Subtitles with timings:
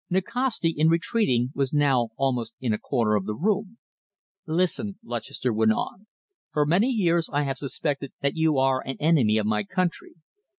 [0.09, 3.77] Nikasti, in retreating, was now almost in a corner of the room.
[4.47, 6.07] "Listen," Lutchester went on,
[6.51, 10.15] "for many years I have suspected that you are an enemy of my country.